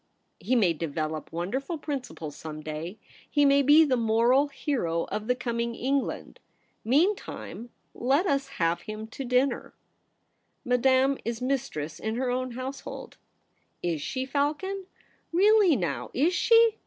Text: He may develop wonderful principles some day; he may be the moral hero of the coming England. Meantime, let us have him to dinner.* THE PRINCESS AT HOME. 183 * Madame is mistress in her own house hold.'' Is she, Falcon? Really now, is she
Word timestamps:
He 0.39 0.55
may 0.55 0.73
develop 0.73 1.31
wonderful 1.31 1.77
principles 1.77 2.35
some 2.35 2.61
day; 2.63 2.97
he 3.29 3.45
may 3.45 3.61
be 3.61 3.85
the 3.85 3.95
moral 3.95 4.47
hero 4.47 5.03
of 5.11 5.27
the 5.27 5.35
coming 5.35 5.75
England. 5.75 6.39
Meantime, 6.83 7.69
let 7.93 8.25
us 8.25 8.47
have 8.57 8.81
him 8.81 9.05
to 9.05 9.23
dinner.* 9.23 9.75
THE 10.65 10.79
PRINCESS 10.79 10.85
AT 10.85 10.89
HOME. 10.89 11.01
183 11.23 11.23
* 11.23 11.23
Madame 11.23 11.23
is 11.23 11.39
mistress 11.53 11.99
in 11.99 12.15
her 12.15 12.31
own 12.31 12.51
house 12.53 12.79
hold.'' 12.79 13.17
Is 13.83 14.01
she, 14.01 14.25
Falcon? 14.25 14.87
Really 15.31 15.75
now, 15.75 16.09
is 16.15 16.33
she 16.33 16.79